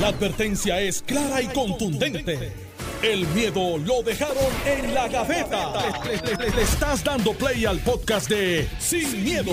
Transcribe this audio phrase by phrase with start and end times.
[0.00, 2.52] La advertencia es clara y contundente.
[3.00, 4.36] El miedo lo dejaron
[4.66, 5.72] en la gaveta.
[6.04, 9.52] Le, estás dando play al podcast de Sin, miedo,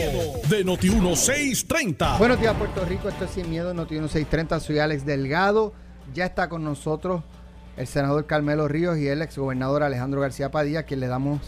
[0.49, 2.17] de Noti1630.
[2.17, 3.07] Buenos días, Puerto Rico.
[3.09, 4.59] Esto es Sin Miedo, Noti1630.
[4.61, 5.73] Soy Alex Delgado.
[6.15, 7.21] Ya está con nosotros
[7.77, 11.39] el senador Carmelo Ríos y el exgobernador Alejandro García Padilla, quien le damos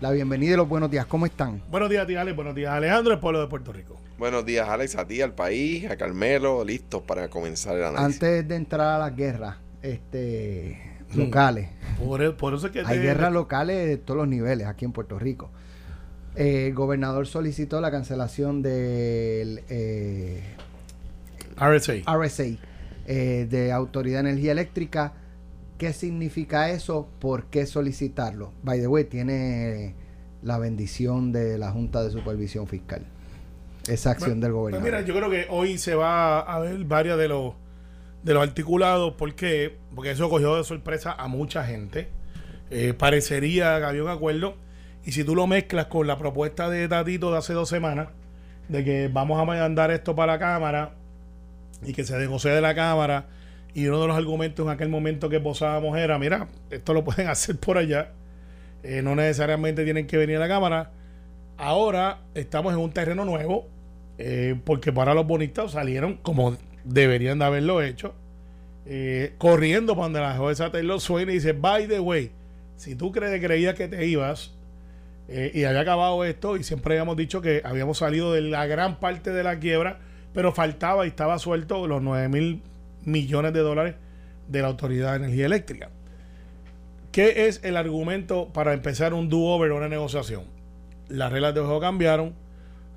[0.00, 1.06] la bienvenida y los buenos días.
[1.06, 1.62] ¿Cómo están?
[1.70, 2.34] Buenos días, tía Alex.
[2.36, 3.96] Buenos días, Alejandro, el pueblo de Puerto Rico.
[4.18, 8.22] Buenos días, Alex, a ti, al país, a Carmelo, listos para comenzar el análisis.
[8.22, 10.80] Antes de entrar a las guerras este,
[11.14, 11.68] locales,
[11.98, 14.92] Por, por eso es que hay te- guerras locales de todos los niveles aquí en
[14.92, 15.50] Puerto Rico.
[16.36, 20.42] Eh, el gobernador solicitó la cancelación del eh,
[21.58, 21.94] RSA.
[22.06, 22.44] RSA,
[23.06, 25.12] eh, de Autoridad de Energía Eléctrica.
[25.80, 27.08] ¿Qué significa eso?
[27.20, 28.52] ¿Por qué solicitarlo?
[28.62, 29.94] By the way, tiene
[30.42, 33.06] la bendición de la Junta de Supervisión Fiscal.
[33.88, 34.84] Esa acción del Pues gobernador.
[34.84, 37.54] mira, yo creo que hoy se va a ver varias de los
[38.22, 39.14] de los articulados.
[39.14, 39.78] ¿Por qué?
[39.94, 42.10] Porque eso cogió de sorpresa a mucha gente.
[42.70, 44.56] Eh, parecería que había un acuerdo.
[45.06, 48.08] Y si tú lo mezclas con la propuesta de Tatito de hace dos semanas,
[48.68, 50.92] de que vamos a mandar esto para la Cámara
[51.82, 53.28] y que se negocie de la Cámara,
[53.74, 57.28] y uno de los argumentos en aquel momento que posábamos era, mira, esto lo pueden
[57.28, 58.12] hacer por allá,
[58.82, 60.90] eh, no necesariamente tienen que venir a la Cámara.
[61.56, 63.68] Ahora estamos en un terreno nuevo,
[64.18, 68.14] eh, porque para los bonistas salieron como deberían de haberlo hecho,
[68.86, 72.32] eh, corriendo para donde la jueza Taylor suena y dice, by the way,
[72.76, 74.54] si tú cre creías que te ibas
[75.28, 79.30] y había acabado esto, y siempre habíamos dicho que habíamos salido de la gran parte
[79.32, 80.00] de la quiebra,
[80.34, 82.62] pero faltaba y estaba suelto los 9 mil
[83.04, 83.94] millones de dólares
[84.48, 85.90] de la Autoridad de Energía Eléctrica.
[87.12, 90.44] ¿Qué es el argumento para empezar un do-over o una negociación?
[91.08, 92.34] Las reglas de juego cambiaron.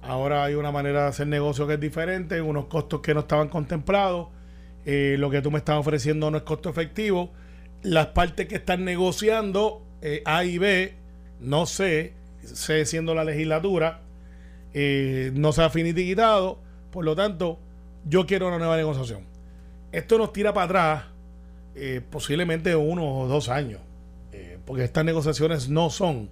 [0.04, 3.48] Ahora hay una manera de hacer negocio que es diferente, unos costos que no estaban
[3.50, 4.28] contemplados.
[4.86, 7.32] eh, lo que tú me estás ofreciendo no es costo efectivo.
[7.84, 10.94] Las partes que están negociando, eh, A y B,
[11.40, 14.02] no sé, sé siendo la legislatura,
[14.74, 16.60] eh, no se ha finiquitado.
[16.92, 17.60] Por lo tanto,
[18.06, 19.33] yo quiero una nueva negociación.
[19.94, 21.04] Esto nos tira para atrás
[21.76, 23.80] eh, posiblemente uno o dos años,
[24.32, 26.30] eh, porque estas negociaciones no son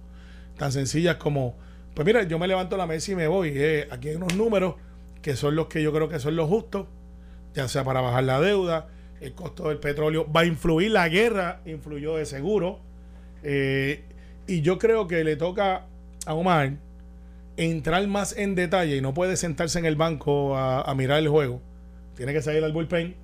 [0.58, 1.54] tan sencillas como,
[1.94, 3.52] pues mira, yo me levanto la mesa y me voy.
[3.54, 4.74] eh, aquí hay unos números
[5.22, 6.88] que son los que yo creo que son los justos,
[7.54, 8.88] ya sea para bajar la deuda,
[9.20, 12.80] el costo del petróleo, va a influir, la guerra influyó de seguro,
[13.44, 15.86] y yo creo que le toca
[16.26, 16.72] a Omar
[17.56, 21.28] entrar más en detalle y no puede sentarse en el banco a, a mirar el
[21.28, 21.60] juego,
[22.16, 23.21] tiene que salir al bullpen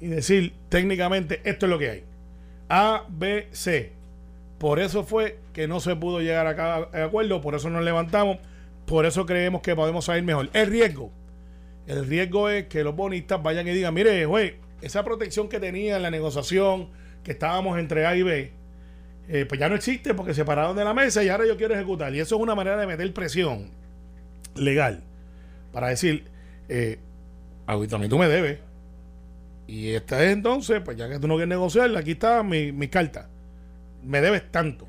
[0.00, 2.04] y decir técnicamente esto es lo que hay.
[2.68, 3.92] A, B, C.
[4.58, 8.38] Por eso fue que no se pudo llegar a acuerdo, por eso nos levantamos,
[8.86, 10.50] por eso creemos que podemos salir mejor.
[10.52, 11.10] El riesgo.
[11.86, 15.96] El riesgo es que los bonistas vayan y digan, mire, güey, esa protección que tenía
[15.96, 16.90] en la negociación,
[17.24, 18.52] que estábamos entre A y B,
[19.28, 21.74] eh, pues ya no existe porque se pararon de la mesa y ahora yo quiero
[21.74, 22.14] ejecutar.
[22.14, 23.70] Y eso es una manera de meter presión
[24.54, 25.04] legal
[25.72, 26.24] para decir,
[26.68, 26.98] eh,
[27.66, 28.58] a mí tú me debes.
[29.70, 32.88] Y esta es entonces, pues ya que tú no quieres negociar, aquí está mi, mi
[32.88, 33.28] carta.
[34.02, 34.86] Me debes tanto.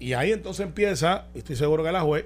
[0.00, 2.24] Y ahí entonces empieza, y estoy seguro que la juez,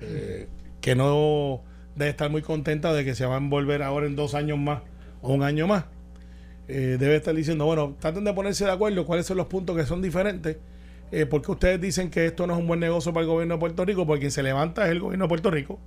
[0.00, 0.48] eh,
[0.80, 1.62] que no
[1.96, 4.82] debe estar muy contenta de que se va a envolver ahora en dos años más
[5.22, 5.86] o un año más.
[6.68, 9.84] eh, debe estar diciendo, bueno, traten de ponerse de acuerdo cuáles son los puntos que
[9.86, 10.58] son diferentes.
[11.12, 13.60] Eh, porque ustedes dicen que esto no es un buen negocio para el gobierno de
[13.60, 15.80] Puerto Rico, porque quien se levanta es el gobierno de Puerto Rico.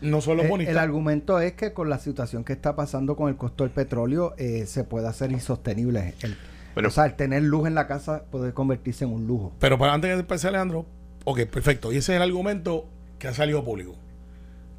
[0.00, 0.72] No son los Eh, bonistas.
[0.72, 4.34] el argumento es que con la situación que está pasando con el costo del petróleo
[4.38, 6.14] eh, se puede hacer insostenible.
[6.22, 6.36] El,
[6.74, 6.88] Bueno.
[6.88, 9.52] o sea, el tener luz en la casa puede convertirse en un lujo.
[9.58, 10.86] Pero para antes de empezar, Alejandro,
[11.24, 11.92] ok, perfecto.
[11.92, 12.86] Y ese es el argumento
[13.18, 13.94] que ha salido público.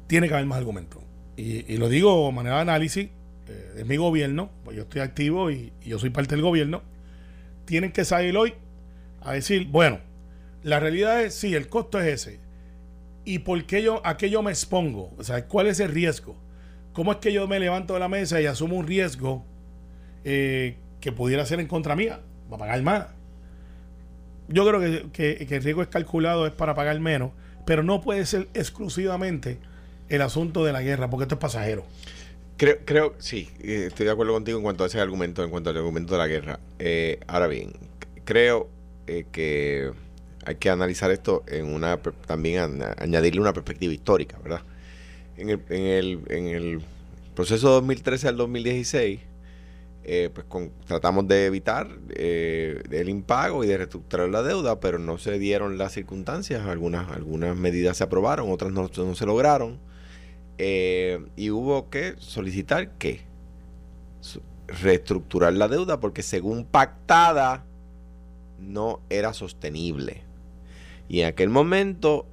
[0.06, 1.00] Tiene que haber más argumentos.
[1.36, 3.08] Y, y lo digo de manera de análisis,
[3.48, 6.82] eh, es mi gobierno, pues yo estoy activo y, y yo soy parte del gobierno.
[7.64, 8.54] Tienen que salir hoy
[9.20, 10.00] a decir, bueno,
[10.62, 12.40] la realidad es, sí, el costo es ese.
[13.24, 15.12] ¿Y por qué yo, a qué yo me expongo?
[15.16, 16.36] O sea, ¿cuál es el riesgo?
[16.92, 19.44] ¿Cómo es que yo me levanto de la mesa y asumo un riesgo
[20.24, 22.20] eh, que pudiera ser en contra mía?
[22.50, 23.06] Va a pagar más.
[24.48, 27.30] Yo creo que, el riesgo es calculado es para pagar menos,
[27.64, 29.58] pero no puede ser exclusivamente
[30.08, 31.86] el asunto de la guerra, porque esto es pasajero.
[32.58, 35.70] Creo, creo, sí, eh, estoy de acuerdo contigo en cuanto a ese argumento, en cuanto
[35.70, 36.60] al argumento de la guerra.
[36.78, 37.72] Eh, ahora bien,
[38.24, 38.68] creo
[39.06, 39.92] que
[40.44, 44.62] hay que analizar esto en una, también añadirle una perspectiva histórica, ¿verdad?
[45.36, 46.82] En el, en el, en el
[47.34, 49.20] proceso 2013 al 2016,
[50.04, 50.46] eh, pues
[50.84, 55.78] tratamos de evitar eh, el impago y de reestructurar la deuda, pero no se dieron
[55.78, 56.66] las circunstancias.
[56.66, 59.78] Algunas, algunas medidas se aprobaron, otras no, no se lograron.
[60.58, 63.22] Eh, y hubo que solicitar que
[64.66, 67.64] reestructurar la deuda porque según pactada
[68.58, 70.22] no era sostenible.
[71.12, 72.24] Y en aquel momento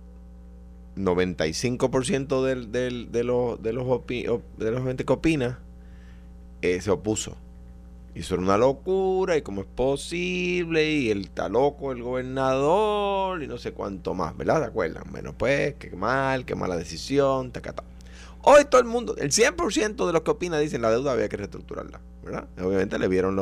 [0.96, 5.60] 95% del, del, de, los, de, los de los gente que opina
[6.62, 7.36] eh, se opuso.
[8.16, 13.44] Y eso era una locura, y cómo es posible, y él está loco, el gobernador,
[13.44, 14.62] y no sé cuánto más, ¿verdad?
[14.62, 15.04] ¿De acuerdan?
[15.12, 17.84] Bueno, pues, qué mal, qué mala decisión, tacata.
[18.44, 21.36] Hoy todo el mundo, el 100% de los que opina dicen la deuda había que
[21.36, 22.48] reestructurarla, ¿verdad?
[22.64, 23.36] Obviamente le vieron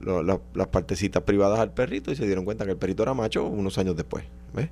[0.00, 3.78] las partecitas privadas al perrito y se dieron cuenta que el perrito era macho unos
[3.78, 4.68] años después, ¿ves?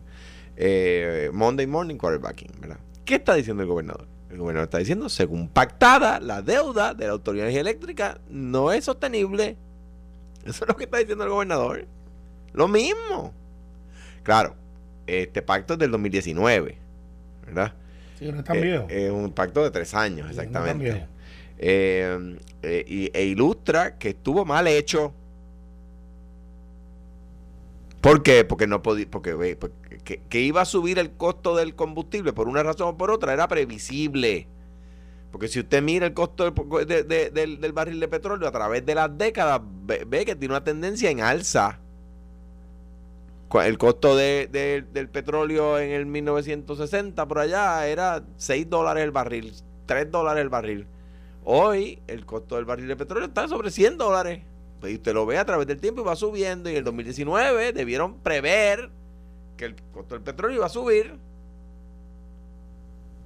[0.57, 2.79] Eh, Monday morning quarterbacking, ¿verdad?
[3.05, 4.07] ¿Qué está diciendo el gobernador?
[4.31, 8.73] El gobernador está diciendo, según pactada, la deuda de la Autoridad de Energía Eléctrica no
[8.73, 9.57] es sostenible.
[10.45, 11.87] Eso es lo que está diciendo el gobernador.
[12.53, 13.33] Lo mismo.
[14.23, 14.55] Claro,
[15.07, 16.79] este pacto es del 2019,
[17.47, 17.75] ¿verdad?
[18.19, 21.07] Sí, no es tan eh, Es un pacto de tres años, exactamente.
[21.59, 25.13] Eh, e ilustra que estuvo mal hecho.
[28.01, 28.45] ¿Por qué?
[28.45, 29.35] Porque no podía, porque,
[30.29, 33.49] que, iba a subir el costo del combustible por una razón o por otra, era
[33.49, 34.47] previsible.
[35.33, 39.63] Porque si usted mira el costo del, barril de petróleo a través de las décadas,
[39.87, 41.81] ve, que tiene una tendencia en alza.
[43.63, 49.55] El costo del petróleo en el 1960 por allá era 6 dólares el barril,
[49.87, 50.87] 3 dólares el barril.
[51.45, 54.43] Hoy el costo del barril de petróleo está sobre 100 dólares.
[54.81, 56.69] Pues, y usted lo ve a través del tiempo y va subiendo.
[56.69, 58.91] Y en el 2019 debieron prever
[59.57, 61.15] que el costo del petróleo iba a subir.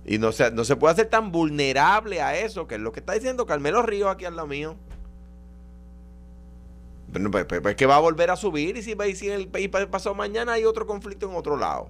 [0.04, 3.00] Y no se, no se puede hacer tan vulnerable a eso, que es lo que
[3.00, 4.76] está diciendo Carmelo Ríos aquí al lado mío.
[7.12, 9.68] Pero, pues, pues, pues, que va a volver a subir y si, si el país
[9.90, 11.88] pasó mañana hay otro conflicto en otro lado.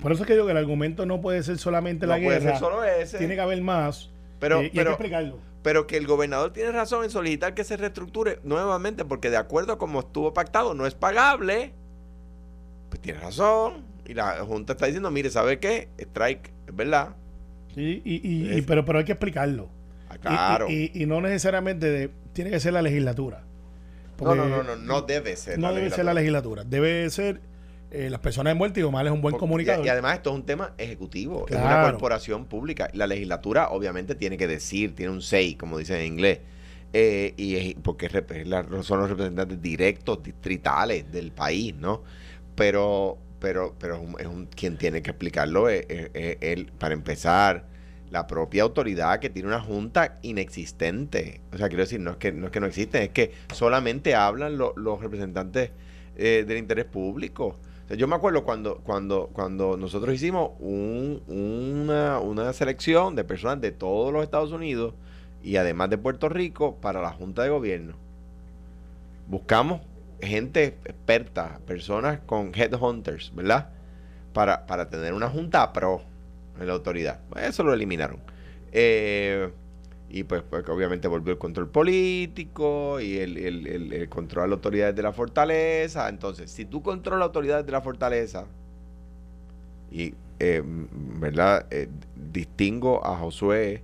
[0.00, 2.38] Por eso es que digo que el argumento no puede ser solamente la guerra.
[2.38, 3.18] Puede ser solo ese.
[3.18, 4.10] Tiene que haber más.
[4.38, 8.40] Pero, eh, pero, explicarlo pero que el gobernador tiene razón en solicitar que se reestructure
[8.42, 11.72] nuevamente porque de acuerdo a como estuvo pactado no es pagable,
[12.88, 13.84] pues tiene razón.
[14.06, 15.88] Y la Junta está diciendo, mire, ¿sabe qué?
[15.98, 17.16] Strike, es verdad.
[17.74, 19.68] Sí, y, pero, pero hay que explicarlo.
[20.08, 20.66] Ah, claro.
[20.70, 23.44] Y, no necesariamente tiene que ser la legislatura.
[24.18, 25.58] no, no, no, no, no debe ser.
[25.58, 26.64] No debe ser la legislatura.
[26.64, 27.42] Debe ser
[27.90, 29.84] eh, las personas envueltas y Omar es un buen comunicador.
[29.84, 32.90] Y, además esto es un tema ejecutivo, es una corporación pública.
[32.92, 36.40] La legislatura obviamente tiene que decir, tiene un say, como dicen en inglés,
[36.92, 38.08] eh, y es, porque
[38.82, 42.02] son los representantes directos, distritales del país, ¿no?
[42.54, 47.66] Pero, pero, pero es un, quien tiene que explicarlo es, él, para empezar,
[48.10, 51.40] la propia autoridad que tiene una junta inexistente.
[51.52, 54.14] O sea, quiero decir, no es que no, es que no existen, es que solamente
[54.14, 55.70] hablan los representantes
[56.16, 57.56] eh, del interés público
[57.96, 64.12] yo me acuerdo cuando, cuando, cuando nosotros hicimos una, una selección de personas de todos
[64.12, 64.94] los Estados Unidos
[65.42, 67.94] y además de Puerto Rico para la Junta de Gobierno.
[69.26, 69.80] Buscamos
[70.20, 73.70] gente experta, personas con headhunters, ¿verdad?
[74.32, 76.02] Para, para tener una junta pro
[76.60, 77.20] en la autoridad.
[77.36, 78.20] Eso lo eliminaron.
[78.72, 79.50] Eh,
[80.10, 84.56] y pues, pues, obviamente volvió el control político y el, el, el, control de las
[84.56, 86.08] autoridades de la fortaleza.
[86.08, 88.46] Entonces, si tú controlas las autoridades de la fortaleza,
[89.90, 91.66] y, eh, ¿verdad?
[91.70, 91.88] Eh,
[92.32, 93.82] distingo a Josué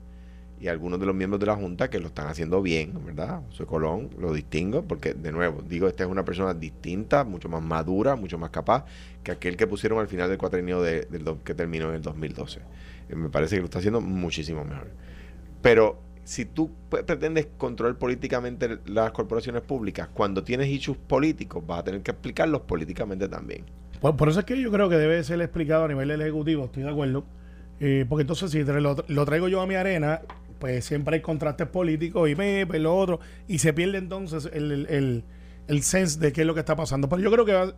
[0.61, 3.43] y a algunos de los miembros de la Junta que lo están haciendo bien, ¿verdad?
[3.49, 7.63] Josué Colón lo distingo porque, de nuevo, digo, esta es una persona distinta, mucho más
[7.63, 8.87] madura, mucho más capaz
[9.23, 12.61] que aquel que pusieron al final del cuatrenio de, del, que terminó en el 2012.
[13.09, 14.91] Eh, me parece que lo está haciendo muchísimo mejor.
[15.61, 21.85] Pero si tú pretendes controlar políticamente las corporaciones públicas, cuando tienes issues políticos, vas a
[21.85, 23.65] tener que explicarlos políticamente también.
[24.01, 26.91] Por, eso es que yo creo que debe ser explicado a nivel ejecutivo, estoy de
[26.91, 27.25] acuerdo.
[27.81, 30.21] Eh, porque entonces, si lo, traigo yo a mi arena,
[30.59, 34.87] pues siempre hay contrastes políticos y me, pues lo otro, y se pierde entonces el,
[34.89, 35.25] el,
[35.69, 37.09] el, sense de qué es lo que está pasando.
[37.09, 37.75] Pero yo creo que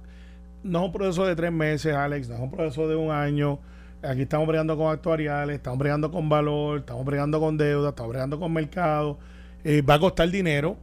[0.63, 3.61] no es un proceso de tres meses, Alex, no es un proceso de un año
[4.07, 8.39] Aquí estamos bregando con actuariales, estamos bregando con valor, estamos bregando con deuda, estamos bregando
[8.39, 9.19] con mercado.
[9.65, 10.77] Eh, va a costar dinero,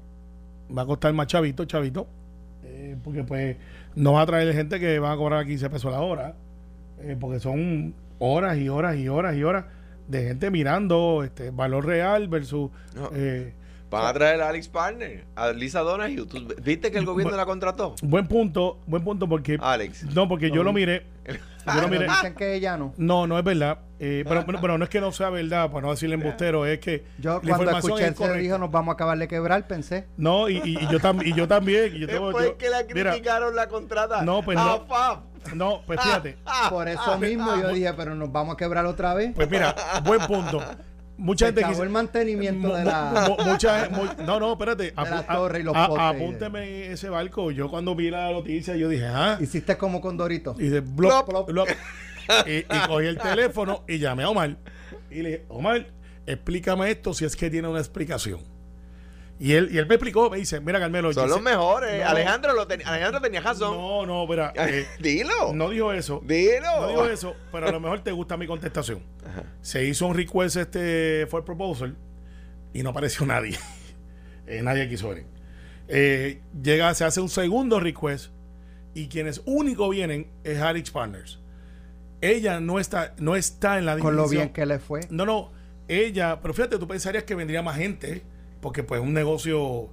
[0.75, 2.07] va a costar más chavito, chavito,
[2.63, 3.55] eh, porque pues
[3.95, 6.35] no va a traer gente que va a cobrar 15 pesos la hora,
[6.99, 9.65] eh, porque son horas y horas y horas y horas
[10.07, 12.71] de gente mirando este valor real versus...
[13.89, 16.25] Van a traer a Alex Partner, a Lisa Donahue.
[16.63, 17.93] ¿Viste que el gobierno la contrató?
[18.01, 19.57] Buen punto, buen punto porque...
[19.61, 20.03] Alex.
[20.15, 21.12] No, porque yo lo miré.
[21.25, 22.07] Yo lo miré.
[22.07, 22.93] Dicen que ella no.
[22.97, 23.79] No, no es verdad.
[23.99, 27.05] Eh, pero, pero, no es que no sea verdad, para no decirle embustero, es que
[27.19, 30.07] yo cuando escuché ese dijo nos vamos a acabar de quebrar, pensé.
[30.17, 31.95] No, y, y, yo, tam, y yo también.
[31.95, 34.21] Y yo tengo, Después que la criticaron la contrata.
[34.23, 34.85] No, pues no.
[35.55, 36.37] No, pues fíjate.
[36.69, 39.33] Por eso mismo yo dije, pero nos vamos a quebrar otra vez.
[39.35, 40.61] Pues mira, buen punto
[41.23, 43.25] mucha gente el mantenimiento de la...
[43.37, 44.93] mu- mucha, mu- no, no, espérate.
[45.99, 47.51] apúnteme ese barco.
[47.51, 49.37] Yo cuando vi la noticia, yo dije, ah.
[49.41, 50.55] Hiciste como con Dorito.
[52.47, 54.55] Y, y cogí el teléfono y llamé a Omar.
[55.11, 55.87] Y le dije, Omar,
[56.25, 58.39] explícame esto si es que tiene una explicación.
[59.43, 61.11] Y él, y él me explicó, me dice, mira Carmelo.
[61.11, 62.01] Son dice- los mejores.
[62.01, 62.07] No.
[62.09, 63.75] Alejandro, lo ten- Alejandro tenía razón.
[63.75, 64.53] No, no, espera.
[64.69, 65.53] eh, Dilo.
[65.53, 66.21] no dijo eso.
[66.25, 66.79] Dilo.
[66.79, 69.03] No digo eso, pero a lo mejor te gusta mi contestación.
[69.61, 71.97] Se hizo un request este for proposal
[72.73, 73.57] y no apareció nadie.
[74.47, 75.25] Eh, nadie quiso venir.
[75.89, 78.31] Eh, llega, se hace un segundo request
[78.93, 81.39] y quienes único vienen es Harix Partners.
[82.21, 84.43] Ella no está, no está en la Con lo división.
[84.45, 85.01] bien que le fue.
[85.09, 85.51] No, no,
[85.89, 88.23] ella, pero fíjate, tú pensarías que vendría más gente,
[88.63, 89.89] porque pues un negocio.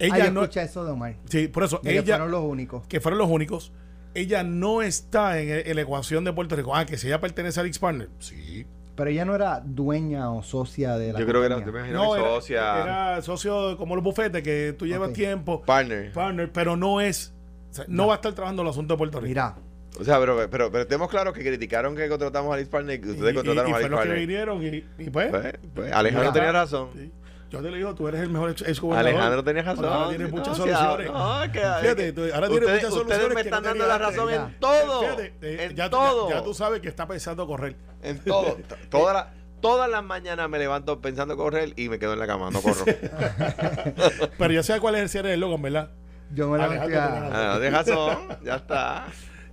[0.00, 0.42] Ella Ay, no.
[0.42, 1.14] escucha eso de Omar.
[1.26, 2.84] Sí, por eso, que ella fueron los únicos.
[2.88, 3.72] que fueron los únicos,
[4.14, 6.74] ella no está en, en la ecuación de Puerto Rico.
[6.74, 8.08] Ah, que si ella pertenece a Alex Partner.
[8.18, 8.66] Sí.
[8.96, 11.72] Pero ella no era dueña o socia de la Yo creo que era, compañía.
[11.92, 15.12] yo me imagino No, que era, socia, era socio como los bufetes, que tú llevas
[15.12, 15.62] tiempo.
[15.62, 16.12] partner.
[16.12, 17.32] Partner, pero no es.
[17.70, 19.28] o sea, no va a estar trabajando el asunto de Puerto Rico.
[19.28, 19.54] Mira,
[20.00, 23.00] O sea, pero, pero, pero estemos claros que criticaron que contratamos a Alex Partner y
[23.02, 24.26] que Y, ustedes y- contrataron y a Alex los que Partner.
[24.26, 25.28] vinieron y, y pues.
[25.30, 26.32] Pues, pues, Alejandro Mira.
[26.32, 26.88] tenía razón.
[26.94, 27.10] sí.
[27.56, 29.10] Yo te lo digo, tú eres el mejor ex gobernador.
[29.12, 29.84] Alejandro tenía razón.
[29.84, 31.10] Ahora tienes muchas soluciones.
[31.12, 33.62] no, es que- Fíjate, tú- ahora tienes ustedes, muchas ustedes soluciones me que no están
[33.62, 34.36] dando la razón Ya.
[34.46, 35.00] en todo.
[35.02, 36.28] Fíjate, eh, en ya, todo.
[36.30, 37.76] Ya, ya tú sabes que está pensando correr.
[38.02, 38.56] En todo.
[38.90, 39.26] Todas las
[39.60, 42.84] todas las mañanas me levanto pensando correr y me quedo en la cama, no corro.
[44.38, 45.90] Pero ya sé cuál es el cierre del Logan, ¿verdad?
[46.32, 47.06] yo me levanté a-.
[47.32, 49.06] Ah, no, tienes razón, ya está.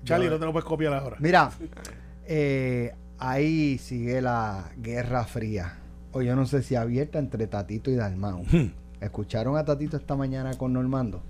[0.04, 1.16] Charlie, no te lo puedes copiar ahora.
[1.20, 1.52] Mira,
[2.26, 5.78] eh, ahí sigue la guerra fría.
[6.14, 8.44] O yo no sé si abierta entre Tatito y Dalmau.
[9.02, 11.22] ¿Escucharon a Tatito esta mañana con Normando?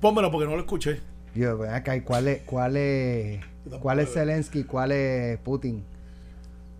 [0.00, 1.00] Pónmelo porque no lo escuché.
[1.34, 3.40] Yo, ven acá, ¿y cuál es, cuál es,
[3.80, 4.64] cuál es Zelensky?
[4.64, 5.84] ¿Cuál es Putin?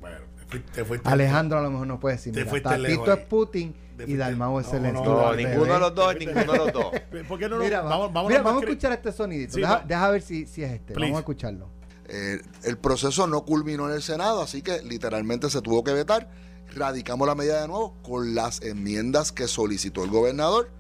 [0.01, 0.71] Bueno, te fuiste.
[0.73, 2.33] te fuiste- Alejandro a lo mejor no puede decir.
[2.33, 3.25] Te mira, fuiste Tatito lejos es.
[3.27, 3.75] Putin
[4.07, 5.05] y Dalmau es No, Zelensky.
[5.05, 6.87] no, ninguno de los dos, ninguno de los dos.
[7.29, 8.93] ¿Por qué no lo- Mira, va- vamos, vamos mira, a vamos a más cre- escuchar
[8.93, 9.53] este sonidito.
[9.55, 10.95] Sí, deja, ver si, si es este.
[10.95, 11.01] Please.
[11.11, 11.69] Vamos a escucharlo.
[12.09, 16.29] Eh, el proceso no culminó en el Senado, así que literalmente se tuvo que vetar.
[16.75, 20.71] Radicamos la medida de nuevo con las enmiendas que solicitó el gobernador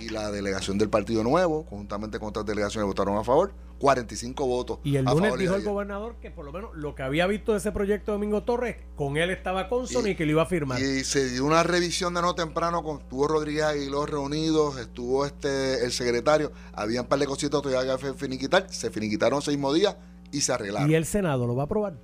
[0.00, 3.52] y la delegación del Partido Nuevo, conjuntamente con otras delegaciones, votaron a favor.
[3.78, 4.78] 45 votos.
[4.82, 7.58] Y el lunes dijo el gobernador que por lo menos lo que había visto de
[7.58, 10.46] ese proyecto de Domingo Torres, con él estaba consono y, Y- que lo iba a
[10.46, 10.80] firmar.
[10.80, 15.84] Y se dio una revisión de no temprano, con, estuvo Rodríguez Aguiló reunidos, estuvo este
[15.84, 19.96] el secretario, había un par de cositas todavía que finiquitar, se finiquitaron seis mismos días
[20.32, 20.90] y se arreglaron.
[20.90, 21.94] Y el Senado lo va a aprobar.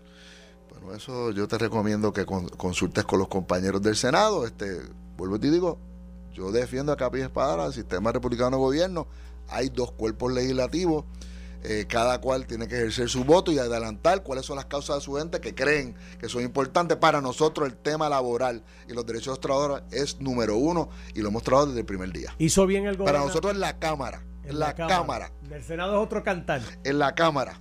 [0.84, 4.46] Bueno, eso yo te recomiendo que con- consultes con los compañeros del Senado.
[4.46, 4.82] Este,
[5.16, 5.78] vuelvo y te digo,
[6.34, 9.06] yo defiendo a capa y espada al sistema republicano de gobierno.
[9.48, 11.04] Hay dos cuerpos legislativos,
[11.62, 15.02] eh, cada cual tiene que ejercer su voto y adelantar cuáles son las causas de
[15.02, 16.98] su gente que creen que son importantes.
[16.98, 21.20] Para nosotros el tema laboral y los derechos de los trabajadores es número uno y
[21.22, 22.34] lo hemos trabajado desde el primer día.
[22.38, 23.28] Hizo bien el Para gobernador.
[23.28, 25.30] nosotros en la Cámara, en, la, cámara.
[25.48, 26.60] Del Senado es otro cantar.
[26.84, 27.60] en la Cámara.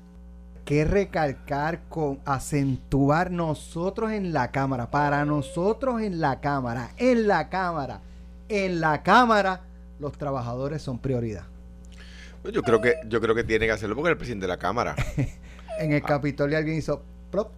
[0.65, 7.49] Que recalcar con acentuar nosotros en la cámara, para nosotros en la cámara, en la
[7.49, 8.01] cámara,
[8.49, 9.61] en la cámara,
[9.99, 11.43] los trabajadores son prioridad.
[12.51, 14.95] Yo creo que yo creo que tiene que hacerlo porque el presidente de la Cámara.
[15.79, 17.01] En el Capitolio alguien hizo
[17.31, 17.49] plop,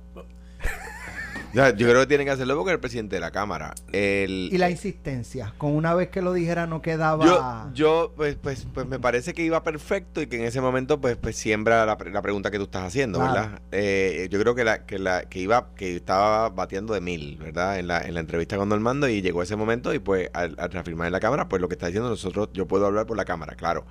[1.56, 3.74] Yo creo que tiene que hacerlo porque es el presidente de la Cámara.
[3.92, 8.36] El, y la insistencia, con una vez que lo dijera no quedaba Yo, yo pues,
[8.36, 11.86] pues, pues me parece que iba perfecto y que en ese momento pues, pues siembra
[11.86, 13.34] la, la pregunta que tú estás haciendo, Claro.
[13.34, 13.62] ¿verdad?
[13.72, 17.80] Eh, yo creo que la, que la, que iba, que estaba bateando de mil, ¿verdad?
[17.80, 20.72] En la, en la entrevista con Normando y llegó ese momento y pues al, al
[20.72, 23.26] reafirmar en la cámara, pues lo que está diciendo nosotros, yo puedo hablar por la
[23.26, 23.86] cámara, claro.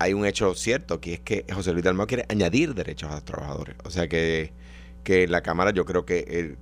[0.00, 3.24] Hay un hecho cierto que es que José Luis Dalmau quiere añadir derechos a los
[3.24, 3.76] trabajadores.
[3.84, 4.52] O sea que
[5.08, 6.58] que la Cámara, yo creo que el,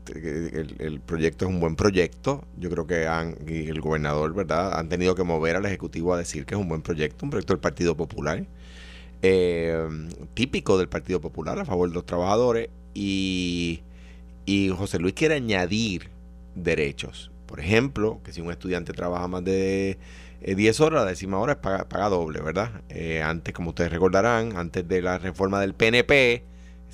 [0.79, 2.45] el- proyecto es un buen proyecto.
[2.57, 6.19] Yo creo que han, y el gobernador, ¿verdad?, han tenido que mover al Ejecutivo a
[6.19, 8.47] decir que es un buen proyecto, un proyecto del Partido Popular,
[9.23, 9.89] eh,
[10.35, 12.69] típico del Partido Popular a favor de los trabajadores.
[12.95, 13.81] Y,
[14.45, 16.11] y José Luis quiere añadir
[16.55, 17.33] derechos.
[17.47, 19.99] Por ejemplo, que si un estudiante trabaja más de
[20.41, 22.71] eh, 10 horas, la décima hora es paga, paga doble, ¿verdad?
[22.91, 26.45] Eh, antes, como ustedes recordarán, antes de la reforma del PNP,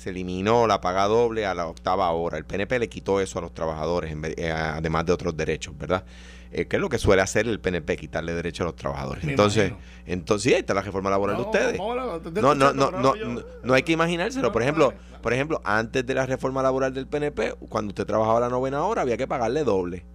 [0.03, 2.37] se eliminó la paga doble a la octava hora.
[2.37, 5.77] El PNP le quitó eso a los trabajadores, en vez- eh, además de otros derechos,
[5.77, 6.03] ¿verdad?
[6.51, 9.23] Eh, que es lo que suele hacer el PNP, quitarle derechos a los trabajadores.
[9.23, 9.87] Me entonces, imagino.
[10.05, 11.77] entonces ahí está la reforma laboral de ustedes.
[11.79, 14.51] No, no, no, no, yo- no, no hay que imaginárselo.
[14.51, 18.49] Por ejemplo, por ejemplo, antes de la reforma laboral del PNP, cuando usted trabajaba la
[18.49, 20.05] novena hora, había que pagarle doble.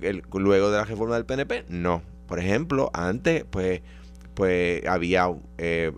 [0.00, 2.02] El- luego de la reforma del PNP, no.
[2.26, 3.80] Por ejemplo, antes, pues,
[4.38, 5.28] pues había
[5.58, 5.90] eh,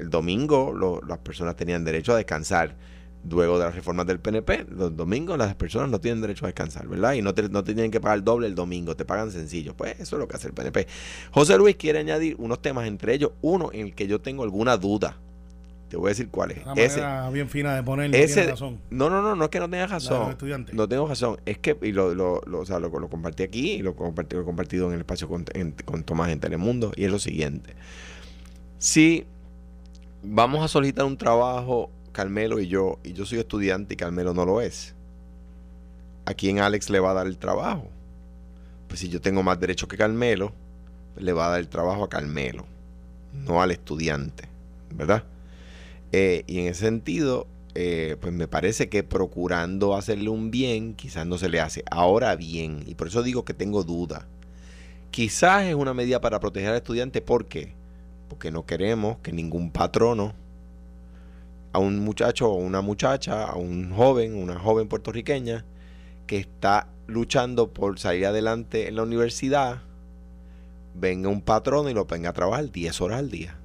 [0.00, 2.76] el domingo, lo- las personas tenían derecho a descansar.
[3.28, 6.88] Luego de las reformas del PNP, los domingos las personas no tienen derecho a descansar,
[6.88, 7.12] ¿verdad?
[7.14, 9.74] Y no te, no te tienen que pagar doble el domingo, te pagan sencillo.
[9.76, 10.86] Pues eso es lo que hace el PNP.
[11.30, 14.76] José Luis quiere añadir unos temas, entre ellos uno en el que yo tengo alguna
[14.78, 15.18] duda.
[15.94, 16.64] Te voy a decir cuál es.
[16.64, 18.80] Una Ese, manera bien fina de ponerlo, ese- tiene razón.
[18.90, 20.36] no, no, no, no es que no tengas razón.
[20.72, 21.36] No tengo razón.
[21.46, 24.34] Es que, y lo, lo, lo- o sea, lo, lo compartí aquí y lo compartí,
[24.34, 26.90] lo he compartido en el espacio con, en- con Tomás en Telemundo.
[26.96, 27.74] Y es lo siguiente.
[28.78, 29.24] Si
[30.24, 34.44] vamos a solicitar un trabajo, Carmelo y yo, y yo soy estudiante y Carmelo no
[34.44, 34.96] lo es,
[36.26, 37.88] ¿a quién Alex le va a dar el trabajo?
[38.88, 40.50] Pues si yo tengo más derecho que Carmelo,
[41.16, 42.66] le va a dar el trabajo a Carmelo,
[43.32, 44.48] no al estudiante,
[44.92, 45.22] ¿verdad?
[46.16, 51.26] Eh, y en ese sentido, eh, pues me parece que procurando hacerle un bien, quizás
[51.26, 51.82] no se le hace.
[51.90, 54.28] Ahora bien, y por eso digo que tengo duda,
[55.10, 57.72] quizás es una medida para proteger al estudiante, ¿por qué?
[58.28, 60.34] Porque no queremos que ningún patrono
[61.72, 65.64] a un muchacho o una muchacha, a un joven, una joven puertorriqueña
[66.28, 69.82] que está luchando por salir adelante en la universidad,
[70.94, 73.58] venga un patrono y lo venga a trabajar 10 horas al día.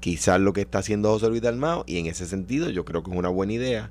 [0.00, 3.10] Quizás lo que está haciendo José Luis Dalmao, y en ese sentido yo creo que
[3.10, 3.90] es una buena idea,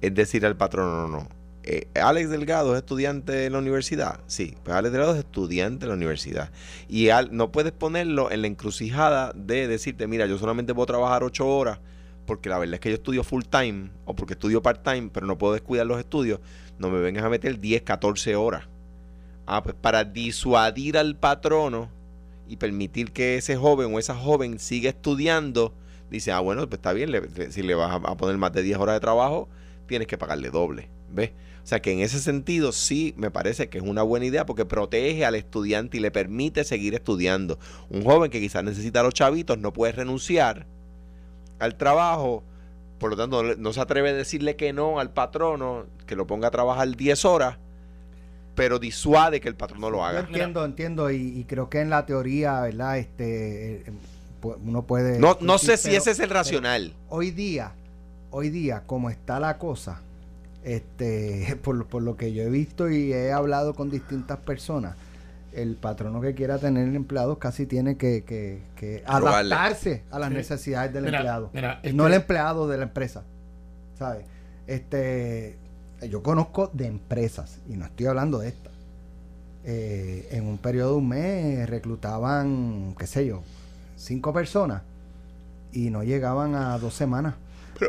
[0.00, 1.28] es decir al patrono, no, no.
[1.62, 4.20] eh, Alex Delgado es estudiante en la universidad.
[4.26, 6.50] Sí, pues Alex Delgado es estudiante en la universidad.
[6.88, 11.22] Y al- no puedes ponerlo en la encrucijada de decirte, mira, yo solamente puedo trabajar
[11.22, 11.78] ocho horas
[12.26, 15.26] porque la verdad es que yo estudio full time o porque estudio part time, pero
[15.26, 16.40] no puedo descuidar los estudios.
[16.78, 18.64] No me vengas a meter 10, 14 horas.
[19.46, 21.90] Ah, pues para disuadir al patrono
[22.52, 25.72] y permitir que ese joven o esa joven siga estudiando,
[26.10, 28.76] dice, ah, bueno, pues está bien, le- si le vas a, poner más de 10
[28.76, 29.48] horas de trabajo,
[29.86, 31.30] tienes que pagarle doble, ¿ves?
[31.64, 34.66] O sea que en ese sentido sí me parece que es una buena idea porque
[34.66, 37.58] protege al estudiante y le permite seguir estudiando.
[37.88, 40.66] Un joven que quizás necesita los chavitos no puede renunciar
[41.58, 42.44] al trabajo,
[42.98, 46.26] por lo tanto no, no se atreve a decirle que no al patrono, que lo
[46.26, 47.56] ponga a trabajar 10 horas,
[48.54, 50.20] pero disuade que el patrono lo Yo haga.
[50.20, 52.98] entiendo, entiendo, y, y creo que en la teoría, ¿verdad?
[52.98, 53.92] Este, eh,
[54.64, 55.18] uno puede.
[55.18, 56.92] No, no sé si pero- ese es el racional.
[57.08, 57.72] Hoy día,
[58.30, 60.00] hoy día, como está la cosa,
[60.64, 64.96] este, por, por lo que yo he visto y he hablado con distintas personas,
[65.52, 69.54] el patrono que quiera tener empleados casi tiene que, que- que Robarle.
[69.54, 70.34] adaptarse a las Sí.
[70.36, 71.50] necesidades del Mira, empleado.
[71.52, 73.22] mira, este- No el empleado de la empresa.
[73.98, 74.24] ¿Sabes?
[74.66, 75.58] Este,
[76.10, 78.70] yo conozco de empresas, y no estoy hablando de esta.
[79.64, 83.42] eh, en un periodo de un mes reclutaban, qué sé yo,
[83.96, 84.82] cinco personas
[85.72, 87.34] y no llegaban a dos semanas.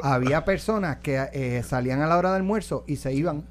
[0.03, 3.43] Había personas que eh, salían a la hora del almuerzo y se iban.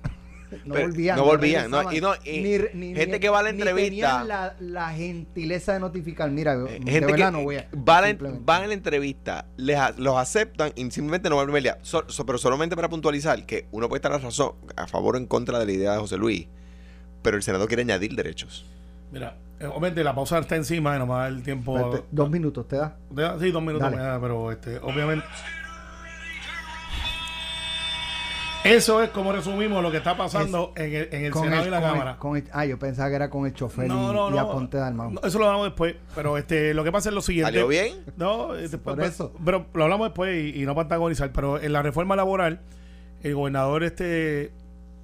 [0.64, 1.16] No Pero volvían.
[1.16, 5.72] no volvían, no, y no, y gente que va a la entrevista- la, la gentileza
[5.74, 6.30] de notificar.
[6.30, 7.68] Mira, Eh, de gente que verdad no voy a.
[7.74, 8.42] va a la- simplemente.
[8.44, 11.78] van a la entrevista, les a- los aceptan y simplemente no van a día.
[11.82, 15.18] So- so- pero solamente para puntualizar que uno puede estar a razón, a favor o
[15.18, 16.46] en contra de la idea de José Luis,
[17.22, 18.64] pero el Senado quiere añadir derechos.
[19.10, 22.02] Mira, eh, obviamente la pausa está encima y nos va a dar el tiempo.
[22.10, 22.96] Dos minutos te da.
[23.14, 25.24] Te da- Sí, dos minutos me da, pero este, obviamente.
[28.64, 31.70] Eso es como resumimos lo que está pasando en el, en el Senado el- y
[31.70, 32.16] la con el- Cámara.
[32.18, 34.38] con el- ah, yo pensaba que era con el chofer no, y, no, y no.
[34.40, 35.10] Aponte Dalmau.
[35.10, 35.96] No, Eso lo hablamos después.
[36.14, 37.50] Pero este, lo que pasa es lo siguiente.
[37.50, 37.96] ¿Salió bien?
[38.16, 39.32] No, después, Por pero- eso.
[39.44, 41.32] Pero lo hablamos después y, y no para antagonizar.
[41.32, 42.60] Pero en la reforma laboral,
[43.22, 44.52] el gobernador este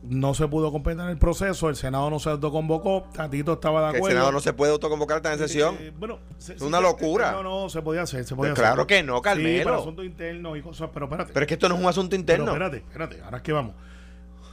[0.02, 3.90] no se pudo completar el proceso, el Senado no se autoconvocó, Tatito estaba de Que
[3.90, 4.16] el acuerdo.
[4.16, 5.76] Senado no se puede autoconvocar esta en sesión.
[5.80, 7.32] Eh, bueno, se- Es una se- locura.
[7.32, 8.72] No, no, se podía hacer, se podía Pues hacer.
[8.74, 9.74] claro que no, Sí, Carmelo.
[9.74, 11.32] asuntos internos y cosas, pero espérate.
[11.32, 12.46] Pero es que esto no es un asunto Pero interno.
[12.52, 13.74] espérate, espérate, ahora es que vamos.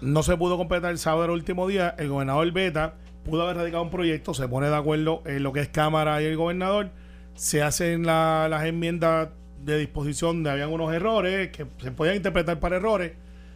[0.01, 1.95] No se pudo completar el sábado del último día.
[1.97, 5.62] El gobernador Beta pudo haber radicado un proyecto, se pone de acuerdo en lo que
[5.62, 6.89] es Cámara y el gobernador.
[7.36, 9.29] Se hacen la- las enmiendas
[9.63, 13.13] de disposición de habían unos errores que se podían interpretar para errores.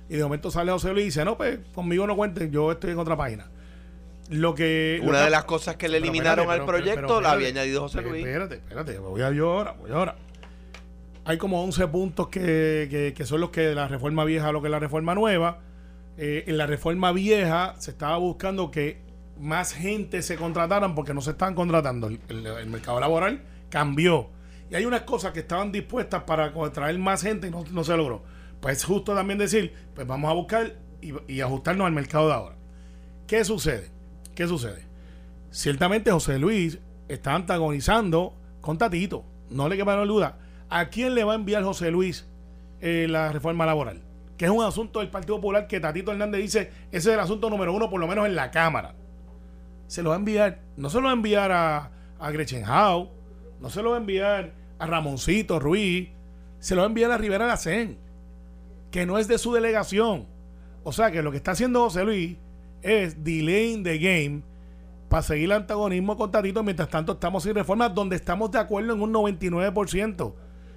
[0.09, 2.91] Y de momento sale José Luis y dice: No, pues conmigo no cuenten, yo estoy
[2.91, 3.47] en otra página.
[4.29, 4.99] Lo que.
[5.03, 7.31] lo Una que- de las cosas que le eliminaron espérate, al pero- proyecto pero la
[7.31, 8.25] había añadido José Luis.
[8.25, 10.15] Espérate, espérate, voy a yo ahora, voy ahora.
[11.25, 14.61] Hay como 11 puntos que, que- que son los que de la reforma vieja, lo
[14.61, 15.59] que es la reforma nueva.
[16.17, 19.01] Eh, en la reforma vieja se estaba buscando que
[19.39, 22.07] más gente se contrataran porque no se estaban contratando.
[22.07, 24.29] El, el- el mercado laboral cambió.
[24.71, 27.95] Y hay unas cosas que estaban dispuestas para traer más gente y no, no se
[27.95, 28.23] logró.
[28.61, 32.55] Pues es justo también decir, pues vamos a buscar y, ajustarnos al mercado de ahora.
[33.27, 33.89] ¿Qué sucede?
[34.35, 34.85] ¿Qué sucede?
[35.51, 39.23] Ciertamente José Luis está antagonizando con Tatito.
[39.49, 40.37] No le quepa duda.
[40.69, 42.27] ¿A quién le va a enviar José Luis
[42.81, 44.03] eh, la reforma laboral?
[44.37, 47.49] Que es un asunto del Partido Popular que Tatito Hernández dice, ese es el asunto
[47.49, 48.95] número uno, por lo menos en la Cámara.
[49.87, 52.31] Se lo va a enviar, no se lo va a enviar a, a
[53.59, 56.09] no se lo va a enviar a Ramoncito Ruiz,
[56.59, 57.97] se lo va a enviar a Rivera Lacén.
[58.91, 60.25] Que no es de su delegación.
[60.83, 62.37] O sea que lo que está haciendo José Luis
[62.81, 64.41] es delaying the game
[65.09, 66.63] para seguir el antagonismo con Tatito.
[66.63, 70.33] Mientras tanto, estamos sin reformas donde estamos de acuerdo en un 99%.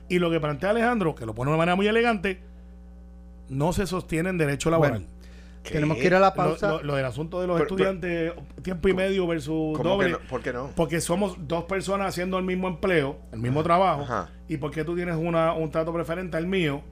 [0.08, 2.40] Y lo que plantea Alejandro, que lo pone de manera muy elegante,
[3.48, 4.92] no se sostiene en derecho laboral.
[5.00, 5.12] Bueno,
[5.62, 6.68] Tenemos que ir a la pausa.
[6.68, 10.06] Lo, lo- lo del asunto de los Pero- estudiantes, tiempo y medio versus ¿Cómo doble.
[10.08, 10.18] que no?
[10.28, 10.70] ¿Por qué no?
[10.74, 14.02] Porque somos dos personas haciendo el mismo empleo, el mismo trabajo.
[14.02, 14.30] Ajá.
[14.48, 16.82] ¿Y por qué tú tienes una, un trato preferente al mío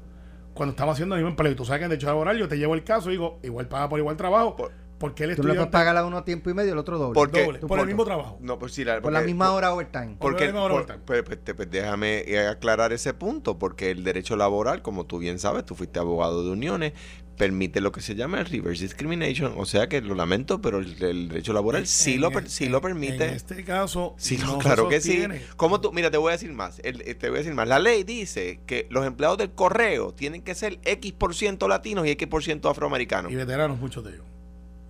[0.55, 1.53] cuando estamos haciendo el mismo empleo?
[1.53, 3.69] Y tú sabes que en derecho laboral yo te llevo el caso y digo, igual
[3.69, 4.57] paga por igual trabajo.
[4.57, 6.99] Por- porque el Tú le puedes estudiante pagar a uno tiempo y medio, el otro
[6.99, 7.15] doble.
[7.15, 7.45] ¿Por qué?
[7.47, 8.37] doble, por el por- mismo trabajo.
[8.43, 10.09] No, pues sí, la, por la porque- misma por- hora overtime.
[10.09, 11.05] Por Porque, la misma hora por- overtime.
[11.07, 15.19] pues, pues, te- pues, déjame eh, aclarar ese punto, porque el derecho laboral, como tú
[15.19, 16.93] bien sabes, tú fuiste abogado de uniones,
[17.41, 21.03] permite lo que se llama el reverse discrimination, o sea que lo lamento, pero el,
[21.03, 23.25] el derecho laboral sí, En lo, per- sí lo permite.
[23.29, 25.25] En este caso, Sí, no no, claro que sí.
[25.57, 25.91] ¿Cómo tú?
[25.91, 26.81] Mira, te voy a decir más.
[26.85, 27.67] El- eh, te voy a decir más.
[27.67, 32.07] La ley dice que los empleados del correo tienen que ser X por ciento latinos
[32.07, 33.33] y X por ciento afroamericanos.
[33.33, 34.25] Y veteranos, muchos de ellos.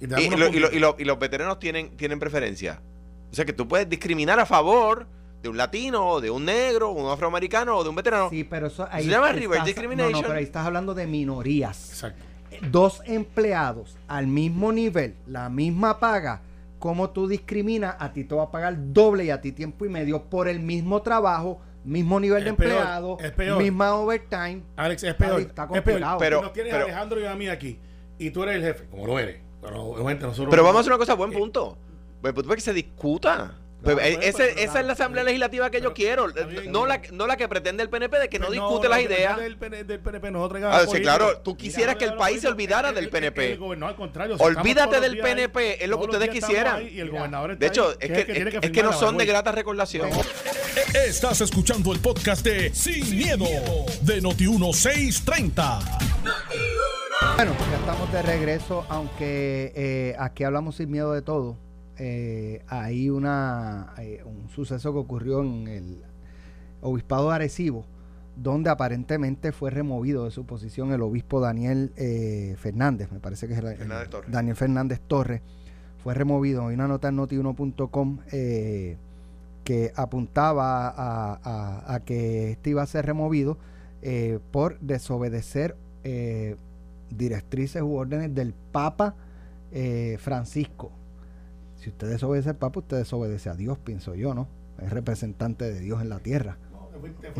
[0.01, 2.83] Y, Y, lo- y lo- lo- y los veteranos tienen, tienen preferencia.
[3.31, 5.07] O sea que tú puedes discriminar a favor
[5.43, 8.29] de un latino, o de un negro, un afroamericano o de un veterano.
[8.29, 10.13] Sí, pero eso ahí Se llama estás- reverse No, discrimination.
[10.13, 11.91] no, pero ahí estás hablando de minorías.
[11.91, 12.25] Exacto.
[12.71, 16.43] Dos empleados al mismo nivel, la misma paga,
[16.79, 19.89] como tú discriminas, a ti te va a pagar doble y a ti tiempo y
[19.89, 23.63] medio por el mismo trabajo, mismo nivel de Es peor, empleado, es peor.
[23.63, 24.63] misma overtime.
[24.77, 25.41] Alex, es peor.
[25.41, 25.85] Está es peor.
[25.85, 26.19] complicado.
[26.19, 27.79] Pero- nos tienes pero- a Alejandro y a mí aquí.
[28.19, 29.41] Y tú eres el jefe, como lo eres.
[29.63, 30.51] Pero obviamente nosotros.
[30.51, 31.77] Pero vamos a hacer una cosa, buen punto.
[32.23, 33.55] Buen punto para que se discuta.
[33.83, 36.99] Pues, eh, ese- pero esa es la asamblea legislativa que yo quiero, bien, no la,
[36.99, 37.17] bien.
[37.17, 39.39] no la que pretende el PNP de que no, discute no, las ideas.
[39.39, 42.49] Del PNP, del PNP no traiga Ah, sí, claro, tú quisieras que el país se
[42.49, 43.53] olvidara el- del el- PNP.
[43.55, 46.67] el no, al contrario, Olvídate del ahí, PNP, es lo que ustedes quisieran.
[46.67, 48.93] estamos ahí y el gobernador está De hecho, ahí, es que, es, es que no
[48.93, 50.11] son de grata recordación.
[50.95, 53.47] Estás escuchando el podcast de Sin, miedo,
[54.03, 55.81] de Noti1630.
[57.37, 61.57] Bueno, ya estamos de regreso, aunque eh, aquí hablamos sin miedo de todo.
[62.03, 66.03] Eh, hay una, eh, un suceso que ocurrió en el
[66.81, 67.85] obispado de Arecibo,
[68.37, 73.53] donde aparentemente fue removido de su posición el obispo Daniel eh, Fernández, me parece que
[73.53, 74.31] es el, el- Fernández Torres.
[74.33, 75.43] Daniel Fernández Torres,
[76.03, 76.67] fue removido.
[76.69, 78.97] Hay una nota en noti1.com eh,
[79.65, 83.59] que apuntaba a, a- a que este iba a ser removido
[84.51, 85.77] por desobedecer
[87.11, 89.15] directrices u órdenes del Papa
[90.19, 90.93] Francisco.
[91.81, 94.49] Si usted desobedece al Papa, usted desobedece a Dios, pienso yo, ¿no?
[94.83, 96.59] Es representante de Dios en la tierra.
[96.73, 97.33] No, te fuiste-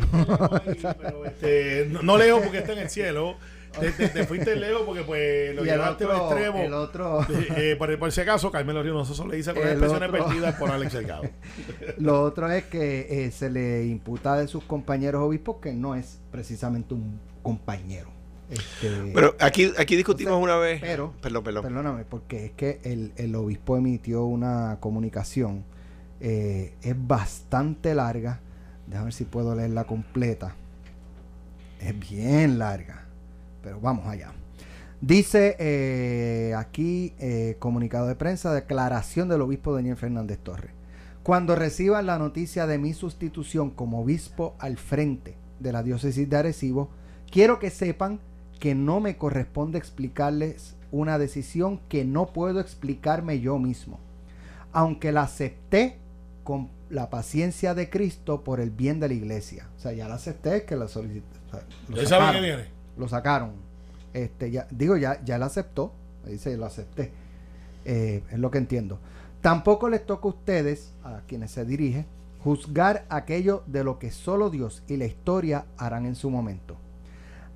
[0.85, 3.35] ahí, pero, este, no, no leo porque está en el cielo.
[3.79, 6.57] Te, te- te fuiste lejos porque pues lo llevaste al extremo.
[6.59, 9.71] el otro, Eh, eh, por, por si acaso, Carmelo Río Nosotros le dice con las
[9.71, 10.25] expresiones otro.
[10.25, 11.23] vertidas por Alex Delgado.
[11.97, 16.19] lo otro es que eh, se le imputa de sus compañeros obispos que no es
[16.31, 18.09] precisamente un compañero.
[18.51, 20.79] Este, Pero aquí, aquí discutimos una vez.
[20.81, 21.63] pero- perdón, perdón.
[21.63, 25.63] Perdóname, porque es que el, el obispo emitió una comunicación.
[26.19, 28.41] eh, es bastante larga.
[28.85, 30.53] Déjame ver si puedo leerla completa.
[31.79, 33.05] Es bien larga.
[33.63, 34.31] Pero vamos allá.
[34.99, 40.71] Dice eh, aquí, eh, comunicado de prensa, declaración del obispo Daniel Fernández Torres.
[41.23, 46.37] Cuando reciban la noticia de mi sustitución como obispo al frente de la diócesis de
[46.37, 46.89] Arecibo,
[47.31, 48.19] quiero que sepan
[48.61, 53.99] que no me corresponde explicarles una decisión que no puedo explicarme yo mismo,
[54.71, 55.97] aunque la acepté
[56.43, 59.67] con la paciencia de Cristo por el bien de la iglesia.
[59.77, 61.25] O sea, ya la acepté que la solicité.
[61.47, 62.65] o sea, lo sacaron
[62.97, 63.51] lo sacaron.
[64.13, 65.91] Este, ya, digo, ya, ya la aceptó.
[66.25, 67.11] Dice, lo acepté.
[67.85, 68.99] Eh, es lo que entiendo.
[69.41, 72.05] Tampoco les toca a ustedes, a quienes se dirige,
[72.43, 76.77] juzgar aquello de lo que solo Dios y la historia harán en su momento.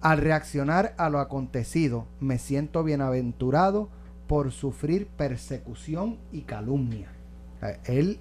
[0.02, 3.90] Al reaccionar a lo acontecido, me siento bienaventurado
[4.28, 7.10] por sufrir persecución y calumnia.
[7.86, 8.20] Él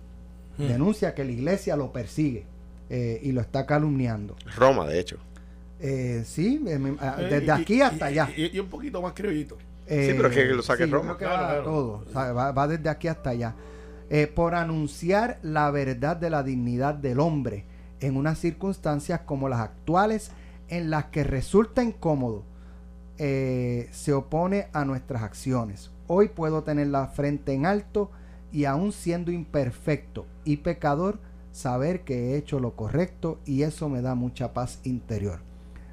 [0.57, 0.69] Hmm.
[0.69, 2.47] denuncia que la iglesia lo persigue
[2.91, 4.37] eh, y lo está calumniando.
[4.57, 5.17] Roma, de hecho.
[5.81, 8.31] Eh, sí, eh, ah, Eh, desde y- aquí y- hasta y- allá.
[8.37, 9.57] Y, y un poquito más criollito.
[9.87, 11.17] Eh, pero es que lo saque sí, Roma.
[11.17, 11.65] creo que Claro, va claro.
[11.65, 13.55] todo, o sea, va, va desde aquí hasta allá.
[14.11, 17.65] Eh, por anunciar la verdad de la dignidad del hombre
[18.01, 20.31] en unas circunstancias como las actuales
[20.69, 22.45] en las que resulta incómodo,
[23.19, 25.91] eh, se opone a nuestras acciones.
[26.07, 28.11] Hoy puedo tener la frente en alto
[28.53, 31.19] y aún siendo imperfecto y pecador,
[31.53, 35.41] saber que he hecho lo correcto y eso me da mucha paz interior.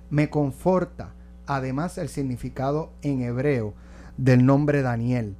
[0.09, 1.13] Me conforta
[1.45, 3.73] además el significado en hebreo
[4.17, 5.35] del nombre Daniel,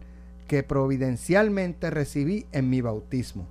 [0.48, 3.48] que providencialmente recibí en mi bautismo.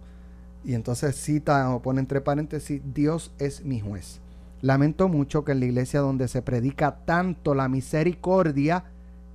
[0.65, 4.21] Y entonces cita o pone entre paréntesis, Dios es mi juez.
[4.63, 8.85] Lamento mucho que en la iglesia donde se predica tanto la misericordia,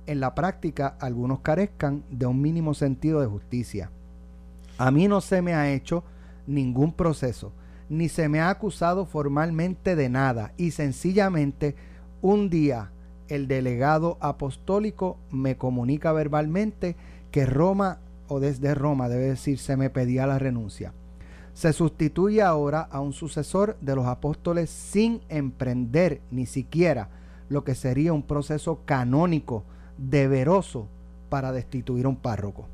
[0.06, 3.90] en la práctica algunos carezcan de un mínimo sentido de justicia.
[4.78, 6.04] A mí no se me ha hecho
[6.46, 7.52] ningún proceso,
[7.88, 11.74] ni se me ha acusado formalmente de nada, y sencillamente
[12.22, 12.92] un día
[13.28, 16.94] el delegado apostólico me comunica verbalmente
[17.32, 20.92] que Roma, o desde Roma debe decir, se me pedía la renuncia.
[21.56, 27.08] Se sustituye ahora a un sucesor de los apóstoles sin emprender ni siquiera
[27.48, 29.64] lo que sería un proceso canónico,
[29.96, 30.86] deberoso,
[31.30, 32.66] para destituir a un párroco.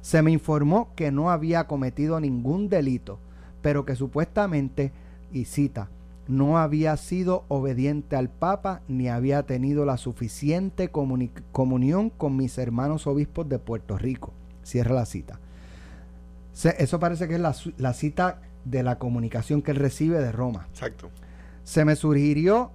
[0.00, 3.18] Se me informó que no había cometido ningún delito,
[3.62, 4.92] pero que supuestamente,
[5.32, 5.88] y cita,
[6.28, 13.08] no había sido obediente al Papa ni había tenido la suficiente comunión con mis hermanos
[13.08, 14.30] obispos de Puerto Rico.
[14.62, 15.40] Cierra la cita.
[16.52, 20.66] Eso parece que es la, la, cita de la comunicación que él recibe de Roma.
[20.70, 21.10] Exacto.
[21.64, 22.72] Se me sugirió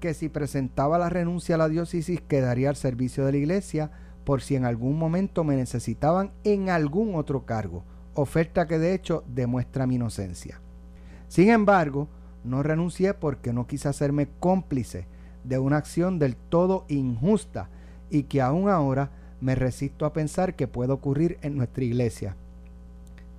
[0.00, 3.90] que si presentaba la renuncia a la diócesis quedaría al servicio de la iglesia
[4.24, 9.24] por si en algún momento me necesitaban en algún otro cargo, oferta que de hecho
[9.26, 10.60] demuestra mi inocencia.
[11.28, 12.08] Sin embargo,
[12.44, 15.06] no renuncié porque no quise hacerme cómplice
[15.44, 17.70] de una acción del todo injusta
[18.10, 22.36] y que aún ahora me resisto a pensar que puede ocurrir en nuestra iglesia.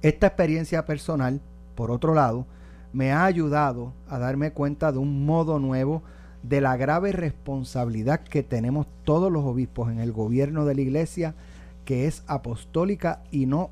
[0.01, 1.41] Esta experiencia personal,
[1.75, 2.45] por otro lado,
[2.93, 6.01] me ha ayudado a darme cuenta de un modo nuevo
[6.41, 11.35] de la grave responsabilidad que tenemos todos los obispos en el gobierno de la iglesia,
[11.83, 13.71] que es apostólica y no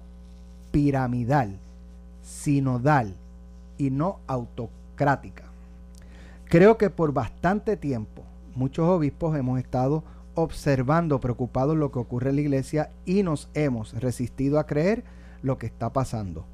[0.72, 1.58] piramidal,
[2.24, 3.16] sinodal
[3.78, 5.44] y no autocrática.
[6.46, 10.04] Creo que por bastante tiempo muchos obispos hemos estado
[10.36, 15.04] observando preocupados lo que ocurre en la iglesia y nos hemos resistido a creer
[15.42, 16.46] lo que está pasando.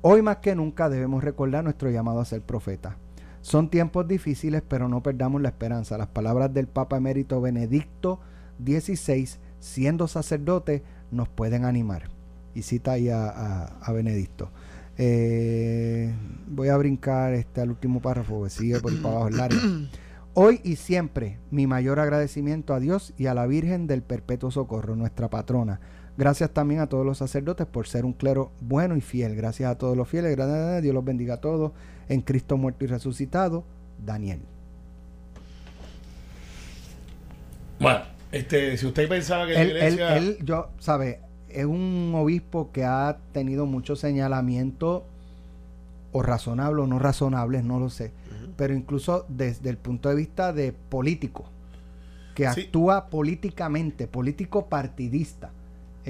[0.00, 2.96] Hoy más que nunca debemos recordar nuestro llamado a ser profeta.
[3.40, 5.98] Son tiempos difíciles, pero no perdamos la esperanza.
[5.98, 8.20] Las palabras del Papa emérito Benedicto
[8.64, 9.28] XVI,
[9.60, 12.10] siendo sacerdote, nos pueden animar.
[12.54, 14.50] Y cita ahí a, Benedicto.
[14.96, 16.12] Eh,
[16.48, 19.58] voy a brincar este al último párrafo, que sigue por el abajo largo.
[20.34, 24.94] Hoy y siempre, mi mayor agradecimiento a Dios y a la Virgen del Perpetuo Socorro,
[24.94, 25.80] nuestra patrona.
[26.18, 29.36] Gracias también a todos los sacerdotes por ser un clero bueno y fiel.
[29.36, 30.34] Gracias a todos los fieles.
[30.34, 31.70] Gracias a Dios los bendiga a todos
[32.08, 33.62] en Cristo muerto y resucitado,
[34.04, 34.40] Daniel.
[37.78, 38.00] Bueno,
[38.32, 40.16] este, si usted pensaba que él, la iglesia...
[40.16, 45.04] él, yo, sabe, es un obispo que ha tenido muchos señalamientos
[46.10, 48.10] o razonables o no razonables, no lo sé,
[48.56, 51.44] pero incluso desde el punto de vista de político,
[52.34, 55.52] que actúa políticamente, político partidista.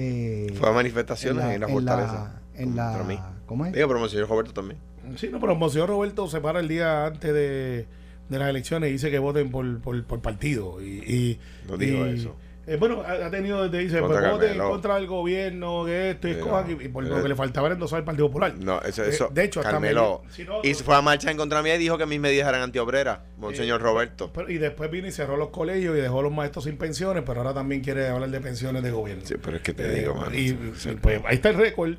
[0.01, 2.41] Eh, Fue a manifestaciones en la, fortaleza.
[2.55, 3.73] En la, ¿Cómo es?
[3.73, 4.79] Digo, pero señor Roberto también.
[5.17, 7.85] Sí, no, pero Monseñor Roberto se para el día antes de,
[8.29, 10.81] las elecciones y dice que voten por, por, partido.
[10.81, 12.33] Y, no digo eso.
[12.69, 16.87] Eh, bueno, ha, tenido desde dice, pues voten contra el gobierno, que esto, y, y,
[16.89, 18.53] por lo que le faltaba era endosar al Partido Popular.
[18.59, 20.21] No, eso, eh, eso de hecho, Carmelo,
[20.61, 23.81] y fue a marcha en contra mía y dijo que mis medidas eran antiobreras, Monseñor
[23.81, 24.31] Roberto.
[24.47, 27.39] y después vino y cerró los colegios y dejó a los maestros sin pensiones, pero
[27.39, 29.23] ahora también quiere hablar de pensiones de gobierno.
[29.25, 31.95] Sí, pero es que te digo, man, Y pues, ahí está el récord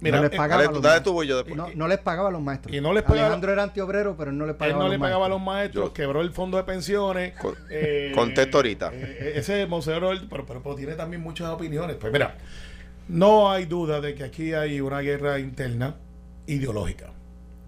[0.00, 1.74] no les pagaba, a los maestros.
[1.74, 2.74] No, les pagaba a los maestros.
[2.74, 5.26] Y no les pagaba, Alejandro era antiobrero, pero no les pagaba, él no le pagaba
[5.26, 5.90] a los maestros.
[5.90, 7.34] quebró el fondo de pensiones.
[7.34, 8.90] Con, eh, contesto ahorita.
[8.92, 11.96] Eh, ese monseñor, pero, pero, tiene también muchas opiniones.
[11.96, 12.36] Pues mira,
[13.08, 15.96] no hay duda de que aquí hay una guerra interna
[16.46, 17.10] ideológica.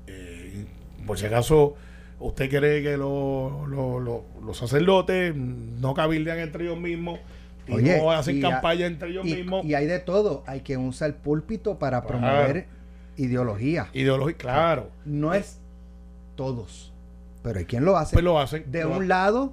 [0.06, 0.66] Eh,
[1.06, 1.74] por si acaso
[2.20, 7.18] usted cree que los sacerdotes no cabildean entre ellos mismos
[7.78, 9.64] y no hacen campaña entre ellos mismos.
[9.64, 10.42] Y hay de todo.
[10.46, 12.66] Hay que usar el púlpito para promover
[13.16, 13.88] ideología.
[13.92, 14.90] Ideología, claro.
[15.04, 15.58] No es
[16.36, 16.92] todos.
[17.42, 18.14] Pero hay quien lo hace.
[18.14, 18.70] Pues lo hacen.
[18.70, 19.52] De un lado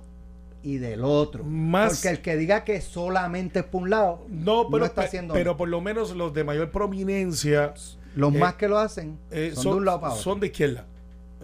[0.63, 1.43] y del otro.
[1.43, 5.33] Porque el que diga que solamente es por un lado, no, pero, está haciendo.
[5.33, 7.73] Pero por lo menos los de mayor prominencia.
[8.15, 10.23] Los eh, más que lo hacen eh, son, de un lado para otro.
[10.23, 10.85] Son de izquierda.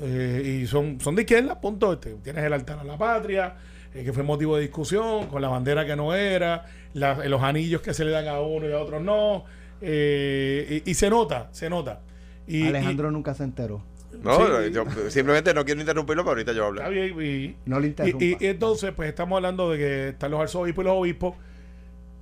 [0.02, 1.94] Eh, y son, son de izquierda, punto.
[1.94, 2.16] Este.
[2.16, 3.56] Tienes el altar a la patria
[3.94, 7.94] eh, que fue motivo de discusión, con la bandera que no era, los anillos que
[7.94, 9.46] se le dan a uno y a otros no.
[9.82, 12.02] Eh, y, se nota, se nota.
[12.48, 13.84] Y, Alejandro nunca se enteró.
[14.22, 17.22] No, yo simplemente no quiero interrumpirlo, pero ahorita yo hablo.
[17.22, 18.24] y, no le interrumpa.
[18.24, 21.36] Y, entonces, pues estamos hablando de que están los arzobispos y los obispos,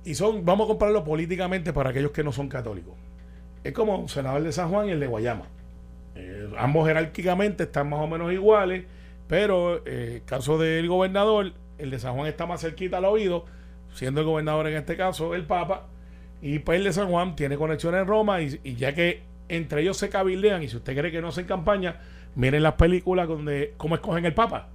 [0.04, 2.94] y son, vamos a compararlo políticamente para aquellos que no son católicos.
[3.62, 5.46] Es como un senador de San Juan y el de Guayama.
[6.16, 8.84] Eh, ambos jerárquicamente están más o menos iguales,
[9.28, 13.44] pero el caso del gobernador, el de San Juan está más cerquita al oído,
[13.94, 15.86] siendo el gobernador en este caso el Papa,
[16.40, 19.96] y pues el de San Juan tiene conexión en Roma y, ya que entre ellos
[19.96, 22.00] se cabildean y si usted cree que no hacen campaña,
[22.34, 24.68] Miren las películas donde cómo escogen el Papa.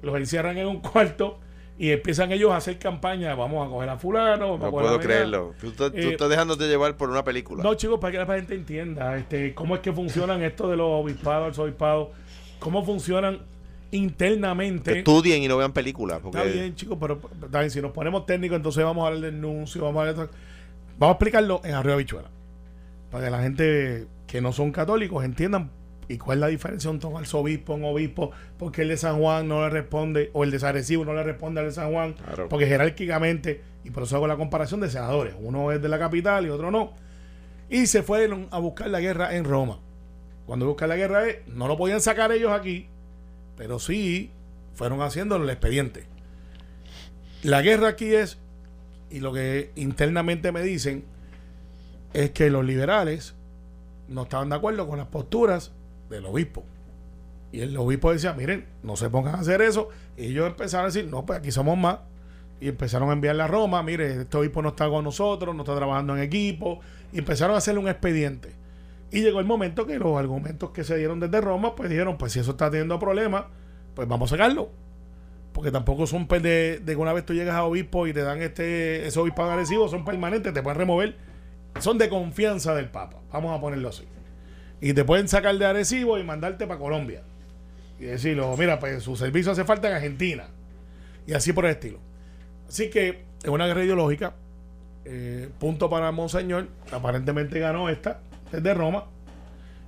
[0.00, 1.40] Los encierran en un cuarto
[1.76, 3.34] y empiezan ellos a hacer campaña.
[3.34, 4.54] Vamos a coger a fulano.
[4.54, 5.00] a No a puedo Mengano.
[5.00, 5.54] creerlo.
[5.60, 7.64] Tú, tú- tú Eh, estás dejándote llevar por una película.
[7.64, 10.86] No, chicos, para que la gente entienda este, cómo es que funcionan esto de los
[10.88, 12.10] obispados, arzobispados,
[12.60, 13.40] cómo funcionan
[13.90, 14.98] que internamente.
[14.98, 16.20] estudien y no vean películas.
[16.22, 17.20] Porque Está bien, chicos, pero
[17.60, 20.34] bien, si nos ponemos técnicos, entonces vamos a hablar del denuncio, vamos a hablar de-
[20.98, 22.30] Vamos a explicarlo en Arriba Bichuela.
[23.10, 25.70] Para que la gente que no son católicos entiendan
[26.08, 29.46] y cuál es la diferencia entre un arzobispo, un obispo, porque el de San Juan
[29.48, 30.58] no le responde, o el de
[31.04, 32.48] no le responde al de San Juan, Claro.
[32.48, 36.46] porque jerárquicamente, y por eso hago la comparación de senadores, uno es de la capital
[36.46, 36.92] y otro no.
[37.68, 39.78] Y se fueron a buscar la guerra en Roma.
[40.46, 42.88] Cuando buscar la guerra es, no lo podían sacar ellos aquí,
[43.60, 44.30] pero sí
[44.72, 46.06] fueron haciendo el expediente.
[47.42, 48.38] La guerra aquí es,
[49.10, 51.04] y lo que internamente me dicen,
[52.14, 53.34] es que los liberales
[54.08, 55.72] no estaban de acuerdo con las posturas
[56.08, 56.64] del obispo.
[57.52, 59.90] Y el obispo decía, miren, no se pongan a hacer eso.
[60.16, 61.98] Y ellos empezaron a decir, no, pues aquí somos más.
[62.62, 65.76] Y empezaron a enviarle a Roma, mire, este obispo no está con nosotros, no está
[65.76, 66.80] trabajando en equipo.
[67.12, 68.54] Y empezaron a hacerle un expediente.
[69.12, 72.32] Y llegó el momento que los argumentos que se dieron desde Roma, pues dijeron, pues
[72.32, 73.44] si eso está teniendo problemas,
[73.94, 74.70] pues vamos a sacarlo.
[75.52, 78.40] Porque tampoco son de, de que una vez tú llegas a obispo y te dan
[78.40, 81.16] este ese obispo agresivo, son permanentes, te pueden remover.
[81.80, 84.04] Son de confianza del Papa, vamos a ponerlo así.
[84.80, 87.22] Y te pueden sacar de Arecibo y mandarte para Colombia.
[87.98, 90.48] Y decirlo, mira, pues su servicio hace falta en Argentina.
[91.26, 91.98] Y así por el estilo.
[92.68, 94.34] Así que es una guerra ideológica.
[95.04, 96.68] Eh, punto para Monseñor.
[96.92, 98.20] Aparentemente ganó esta
[98.52, 99.04] desde Roma.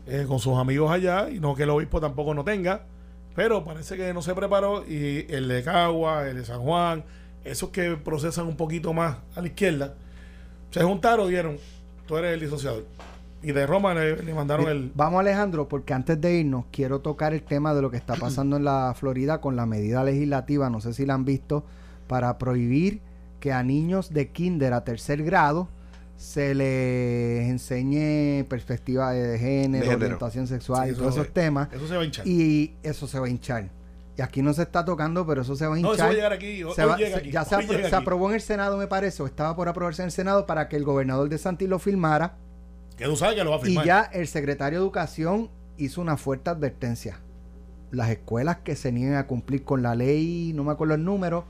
[0.07, 1.31] eh, con sus amigos allá.
[1.31, 2.83] Y no que el obispo tampoco no tenga.
[3.35, 4.85] Pero parece que no se preparó.
[4.87, 7.05] Y el de Cagua, el de San Juan,
[7.45, 9.95] esos que procesan un poquito más a la izquierda,
[10.71, 11.57] se juntaron y dieron,
[12.07, 12.85] tú eres el disociador.
[13.43, 14.93] Y de Roma le, le mandaron el...
[14.95, 18.57] Vamos Alejandro, porque antes de irnos quiero tocar el tema de lo que está pasando
[18.57, 21.65] en la Florida con la medida legislativa, no sé si la han visto,
[22.07, 23.01] para prohibir
[23.41, 25.69] que a niños de kinder a tercer grado
[26.23, 30.05] se les enseñe perspectiva de género, De género.
[30.07, 31.69] orientación sexual Sí, y todos eso- esos temas.
[31.73, 32.27] Eso se va a hinchar.
[32.29, 33.69] Y eso se va a hinchar.
[34.17, 35.95] Y aquí no se está tocando, pero eso se va a no, hinchar.
[35.95, 36.59] eso va a llegar aquí.
[36.59, 38.03] Se hoy va- llega se- aquí, ya se, hoy apro- llega se aquí.
[38.03, 40.77] aprobó en el Senado, me parece, o estaba por aprobarse en el Senado para que
[40.77, 42.37] el gobernador de Santi lo firmara.
[42.97, 43.85] Que tú sabes que lo va a Y firmar.
[43.87, 47.19] ya el secretario de Educación hizo una fuerte advertencia.
[47.91, 51.47] Las escuelas que se nieguen a cumplir con la ley, no me acuerdo el número,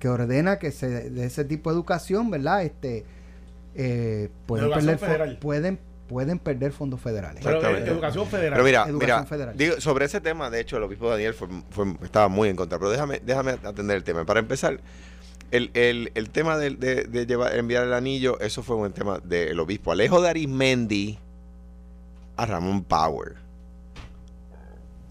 [0.00, 2.64] que ordena que se de ese tipo de educación, ¿verdad?
[2.64, 3.04] Este
[3.76, 7.42] eh, pueden, perder pueden, pueden perder fondos federales.
[7.44, 8.52] Pero, eh, educación federal.
[8.54, 9.56] Pero mira, Educación mira, federal.
[9.56, 12.78] digo, sobre ese tema, de hecho, el obispo Daniel fue, fue- estaba muy en contra.
[12.78, 14.24] Pero déjame, déjame atender el tema.
[14.24, 14.80] Para empezar,
[15.50, 19.18] el, el- el tema de, de- de llevar, enviar el anillo, eso fue un tema
[19.18, 21.18] del obispo Alejo de Arismendi
[22.36, 23.34] a Ramón Power.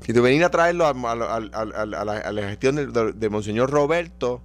[0.01, 2.93] Si tú venís a traerlo a, a- a- a- a la, a la gestión del,
[2.93, 4.41] del- del Monseñor Roberto,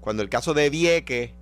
[0.00, 1.34] cuando el caso de Vieque,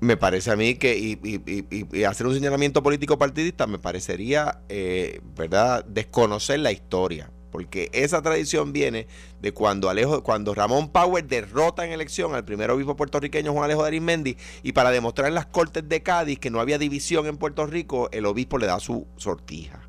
[0.00, 3.78] me parece a mí que y, y- y- y- hacer un señalamiento político partidista me
[3.78, 7.30] parecería, eh, ¿verdad?, desconocer la historia.
[7.50, 9.06] Porque esa tradición viene
[9.40, 13.82] de cuando Alejo, cuando Ramón Power derrota en elección al primer obispo puertorriqueño Juan Alejo
[13.82, 17.38] de Arismendi y para demostrar en las cortes de Cádiz que no había división en
[17.38, 19.87] Puerto Rico, el obispo le da su sortija.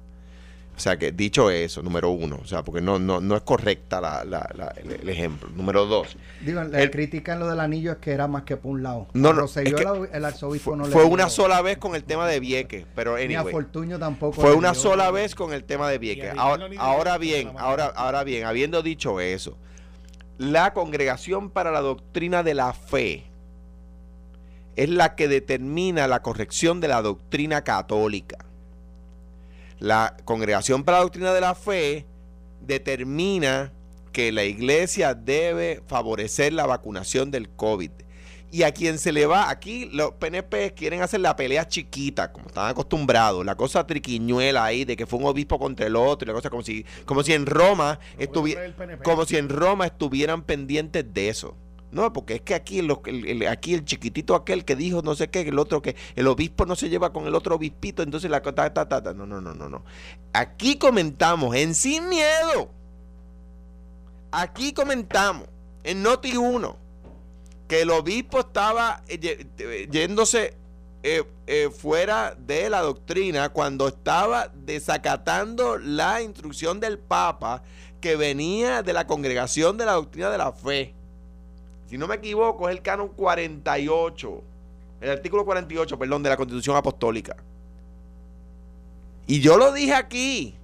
[0.80, 4.00] O sea que dicho eso, número uno, o sea, porque no, no, no es correcta
[4.00, 5.50] la, la- la- el, el ejemplo.
[5.54, 8.56] Número dos, Digo, la el- crítica en lo del anillo es que era más que
[8.56, 9.08] por un lado.
[9.12, 11.62] No, no, Rosselló es que el, el arzobispo fue, no le fue dio- una sola
[11.62, 13.52] vez con el tema de Vieques, pero Ni a anyway.
[13.52, 14.40] Fortuño tampoco.
[14.42, 14.80] Fue una dio.
[14.80, 16.32] sola vez con el tema de Vieques.
[16.38, 19.58] Ahora, ahora bien, ahora, ahora bien, habiendo dicho eso,
[20.38, 23.26] la Congregación para la Doctrina de la Fe
[24.78, 28.38] es la que determina la corrección de la doctrina católica.
[29.80, 32.06] La Congregación para la Doctrina de la Fe
[32.62, 33.72] determina
[34.12, 37.92] que la iglesia debe favorecer la vacunación del COVID.
[38.52, 42.48] Y a quien se le va, aquí los PNP quieren hacer la pelea chiquita, como
[42.48, 46.28] están acostumbrados, la cosa triquiñuela ahí de que fue un obispo contra el otro, y
[46.30, 49.04] la cosa como si, como si en Roma estuvi- traer el PNP.
[49.04, 51.56] como si en Roma estuvieran pendientes de eso.
[51.92, 55.42] No, porque es que aquí, el, aquí el chiquitito aquel que dijo no sé qué,
[55.42, 58.74] el otro que el obispo no se lleva con el otro obispito, entonces la ta,
[58.74, 59.14] ta.
[59.14, 59.84] No, no, no, no, no.
[60.34, 62.70] Aquí comentamos en Sin Miedo.
[64.32, 65.48] Aquí comentamos
[65.84, 66.78] en Noti 1
[67.68, 70.56] que el obispo estaba eh, eh, yéndose
[71.02, 71.24] eh,
[71.76, 77.64] fuera de la doctrina cuando estaba desacatando la instrucción del Papa
[78.02, 80.96] que venía de la congregación de la doctrina de la fe.
[81.90, 84.44] Si no me equivoco, es el canon 48,
[85.02, 87.36] el artículo 48, perdón, de la Constitución Apostólica.
[89.28, 90.56] Y yo lo dije aquí.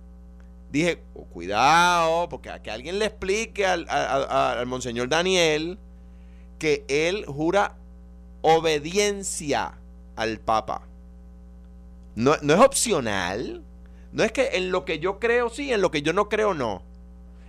[0.72, 5.78] dije, oh, cuidado, porque a que alguien le explique al, a- al monseñor Daniel
[6.60, 7.76] que él jura
[8.42, 9.74] obediencia
[10.16, 10.82] al Papa.
[12.16, 13.64] No, no es opcional.
[14.12, 16.54] No es que en lo que yo creo sí, en lo que yo no creo
[16.54, 16.82] no.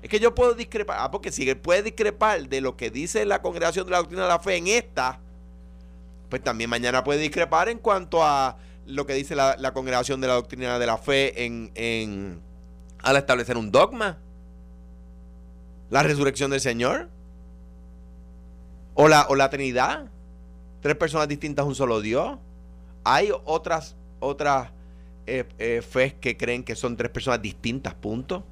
[0.07, 0.99] Es que yo puedo discrepar.
[1.01, 4.23] Ah, porque si él puede discrepar de lo que dice la congregación de la doctrina
[4.23, 5.19] de la fe en esta,
[6.29, 10.35] pues también mañana puede discrepar en cuanto a lo que dice la, congregación de la
[10.35, 12.41] doctrina de la fe en,
[13.03, 14.19] al establecer un dogma.
[15.91, 17.09] La resurrección del Señor.
[18.95, 20.07] O la, o la Trinidad.
[20.83, 22.39] Tres personas distintas, un solo Dios.
[23.03, 24.71] Hay otras, otras
[25.27, 28.45] eh, eh, fes que creen que son tres personas distintas, punto.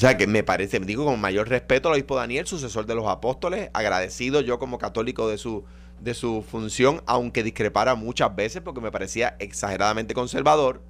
[0.00, 2.94] O sea que me parece, me digo con mayor respeto al obispo Daniel, sucesor de
[2.94, 5.66] los apóstoles, agradecido yo como católico de su,
[6.00, 10.80] de su función, aunque discrepara muchas veces porque me parecía exageradamente conservador.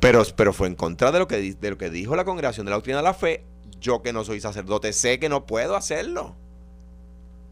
[0.00, 2.70] Pero, pero fue en contra de lo, que, de lo que dijo la congregación de
[2.70, 3.44] la doctrina de la fe.
[3.78, 6.34] Yo que no soy sacerdote sé que no puedo hacerlo.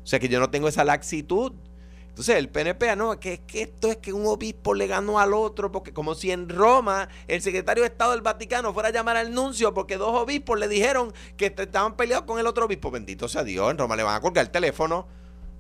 [0.03, 1.53] O sea que yo no tengo esa laxitud.
[2.15, 5.35] Entonces el PNP, ah, no, que, que esto es que un obispo le ganó al
[5.35, 9.17] otro, porque como si en Roma el secretario de Estado del Vaticano fuera a llamar
[9.17, 12.93] al nuncio porque dos obispos le dijeron que est- estaban peleados con el otro obispo.
[12.93, 15.09] Bendito sea Dios, en Roma le van a colgar el teléfono.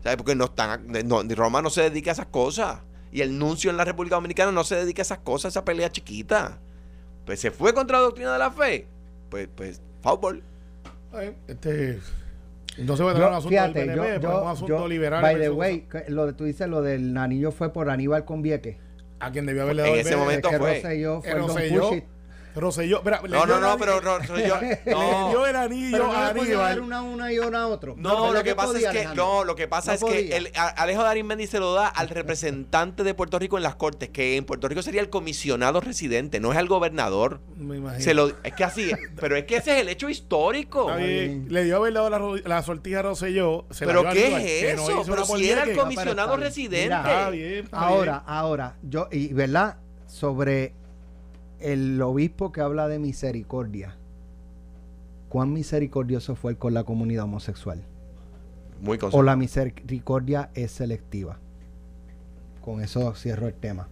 [0.04, 0.16] ¿Sabes?
[0.16, 2.82] Porque no están, no, Roma no se dedica a esas cosas.
[3.10, 5.64] Y el nuncio en la República Dominicana no se dedica a esas cosas, a esa
[5.64, 6.60] pelea chiquita.
[7.26, 8.86] Pues se fue contra la doctrina de la fe.
[9.28, 9.80] Pues, pues.
[11.14, 12.00] Eh, Este,
[12.78, 14.78] no se va a Yo- un asunto fíjate, del PNP, yo, pero yo- un asunto
[14.78, 15.22] yo- liberal.
[15.22, 18.78] by the way, que lo de, tú dices lo del anillo fue por Aníbal Convieque.
[19.20, 20.74] a quien debió haberle En dado el ese momento que fue.
[20.74, 22.02] Rosselló fue el Don.
[22.54, 25.28] Rosselló, le No, no, no, pero Rosselló- le no.
[25.30, 26.80] dio el anillo Pero no a le Aníbal.
[26.80, 27.94] una a una y una a otro.
[27.96, 29.24] No, ¿Verdad lo que pasa podía, es que Alejandro?
[29.24, 32.08] no, lo que pasa No es que el, a- Alejo Arismendi se lo da al
[32.08, 36.40] representante de Puerto Rico en las Cortes, que en Puerto Rico sería el comisionado residente,
[36.40, 37.40] no es al gobernador.
[37.56, 38.02] Me imagino.
[38.02, 38.90] Se lo, es que así,
[39.20, 40.88] pero es que ese es el hecho histórico.
[40.90, 41.46] Está bien.
[41.48, 43.66] Le dio haber dado la, la sortija a Rosselló.
[43.70, 45.04] se la Pero dio a ¿qué es no eso?
[45.06, 46.88] Pero si era el comisionado No, pero residente.
[46.88, 46.92] bien.
[46.92, 48.22] Está bien, está Ahora, bien.
[48.26, 50.72] ahora, yo, y verdad, sobre
[51.60, 53.96] el obispo que habla de misericordia,
[55.28, 57.82] ¿cuán misericordioso fue él con la comunidad homosexual?
[58.80, 59.24] Muy ¿O conservador.
[59.24, 61.38] la misericordia es selectiva?
[62.60, 63.88] Con eso cierro el tema.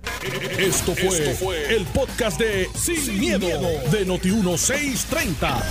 [0.58, 3.46] Esto fue, el podcast de Sin, miedo,
[3.90, 5.62] de Noti1630.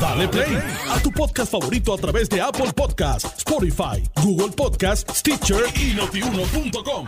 [0.00, 0.56] Dale play
[0.88, 7.06] a tu podcast favorito a través de Apple Podcasts, Spotify, Google Podcasts, Stitcher y notiuno.com.